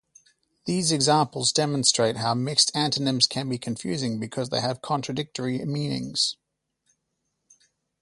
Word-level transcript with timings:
These 0.65 0.91
examples 0.91 1.51
demonstrate 1.51 2.17
how 2.17 2.33
mixed 2.33 2.75
antonyms 2.75 3.27
can 3.27 3.47
be 3.47 3.59
confusing 3.59 4.19
because 4.19 4.49
they 4.49 4.59
have 4.59 4.81
contradictory 4.81 5.63
meanings. 5.63 6.37